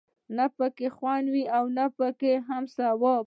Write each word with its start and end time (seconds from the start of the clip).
نه 0.35 0.45
پکې 0.57 0.87
خوند 0.97 1.25
وي 1.33 1.43
او 1.57 1.63
نه 1.77 1.85
هم 2.49 2.63
ثواب. 2.77 3.19